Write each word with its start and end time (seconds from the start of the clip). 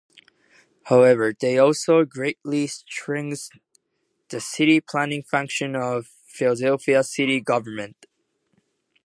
However, 0.85 1.31
they 1.39 1.59
also 1.59 2.05
greatly 2.05 2.65
strengthened 2.65 3.61
the 4.29 4.41
city 4.41 4.81
planning 4.81 5.21
function 5.21 5.75
of 5.75 6.07
Philadelphia 6.25 7.03
city 7.03 7.39
government. 7.39 8.07